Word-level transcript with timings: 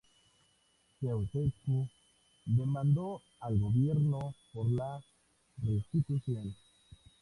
Ceaușescu 0.99 1.87
demandó 2.47 3.21
al 3.39 3.57
gobierno 3.59 4.33
para 4.51 4.69
la 4.71 5.03
restitución. 5.61 6.55